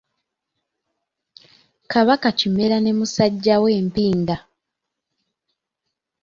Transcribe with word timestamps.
Kabaka 1.91 2.27
Kimera 2.39 2.77
ne 2.81 2.91
musajja 2.97 3.55
we 3.63 3.71
Mpinga. 3.87 4.37